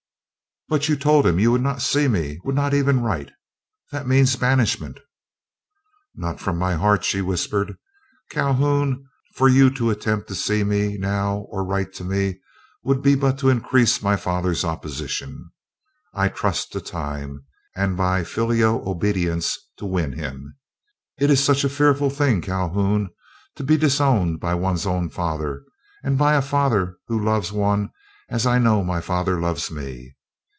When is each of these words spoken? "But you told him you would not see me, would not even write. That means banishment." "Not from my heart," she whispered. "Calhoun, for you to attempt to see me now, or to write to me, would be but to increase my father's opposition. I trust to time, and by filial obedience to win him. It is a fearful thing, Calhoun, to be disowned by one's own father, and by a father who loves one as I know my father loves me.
"But 0.69 0.87
you 0.87 0.95
told 0.95 1.27
him 1.27 1.37
you 1.37 1.51
would 1.51 1.59
not 1.61 1.81
see 1.81 2.07
me, 2.07 2.39
would 2.45 2.55
not 2.55 2.73
even 2.73 3.01
write. 3.01 3.29
That 3.91 4.07
means 4.07 4.37
banishment." 4.37 5.01
"Not 6.15 6.39
from 6.39 6.57
my 6.57 6.75
heart," 6.75 7.03
she 7.03 7.19
whispered. 7.21 7.75
"Calhoun, 8.29 9.03
for 9.35 9.49
you 9.49 9.69
to 9.71 9.89
attempt 9.89 10.29
to 10.29 10.35
see 10.35 10.63
me 10.63 10.97
now, 10.97 11.39
or 11.49 11.63
to 11.65 11.69
write 11.69 11.91
to 11.95 12.05
me, 12.05 12.39
would 12.85 13.01
be 13.01 13.15
but 13.15 13.37
to 13.39 13.49
increase 13.49 14.01
my 14.01 14.15
father's 14.15 14.63
opposition. 14.63 15.51
I 16.13 16.29
trust 16.29 16.71
to 16.71 16.79
time, 16.79 17.43
and 17.75 17.97
by 17.97 18.23
filial 18.23 18.81
obedience 18.87 19.57
to 19.75 19.85
win 19.85 20.13
him. 20.13 20.55
It 21.19 21.29
is 21.29 21.49
a 21.49 21.67
fearful 21.67 22.09
thing, 22.09 22.39
Calhoun, 22.39 23.09
to 23.57 23.63
be 23.65 23.75
disowned 23.75 24.39
by 24.39 24.53
one's 24.53 24.85
own 24.87 25.09
father, 25.09 25.65
and 26.01 26.17
by 26.17 26.35
a 26.35 26.41
father 26.41 26.95
who 27.07 27.21
loves 27.21 27.51
one 27.51 27.91
as 28.29 28.45
I 28.45 28.57
know 28.57 28.85
my 28.85 29.01
father 29.01 29.37
loves 29.37 29.69
me. 29.69 30.15